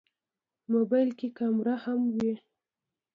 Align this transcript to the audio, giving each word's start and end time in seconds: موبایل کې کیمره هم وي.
موبایل 0.73 1.09
کې 1.19 1.27
کیمره 1.37 1.75
هم 1.83 1.99
وي. 2.15 2.33